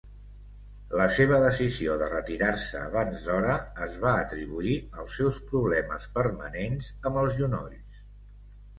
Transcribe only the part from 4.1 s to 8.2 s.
atribuir als seus problemes permanents amb els genolls.